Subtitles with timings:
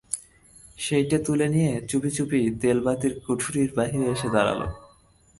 [0.77, 4.61] সেইটে তুলে নিয়ে চুপি চুপি তেলবাতির কুঠরির বাইরে এসে দাঁড়াল।